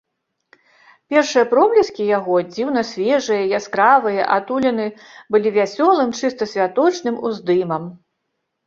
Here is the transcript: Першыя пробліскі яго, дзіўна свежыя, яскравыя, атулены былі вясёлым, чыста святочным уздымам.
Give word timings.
Першыя 1.13 1.43
пробліскі 1.51 2.07
яго, 2.17 2.35
дзіўна 2.55 2.81
свежыя, 2.93 3.43
яскравыя, 3.59 4.21
атулены 4.37 4.87
былі 5.37 5.49
вясёлым, 5.61 6.09
чыста 6.23 6.43
святочным 6.57 7.15
уздымам. 7.31 7.83